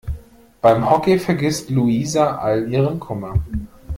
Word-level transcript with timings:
Beim 0.61 0.89
Hockey 0.89 1.19
vergisst 1.19 1.69
Luisa 1.69 2.37
all 2.39 2.67
ihren 2.73 2.99
Kummer. 2.99 3.35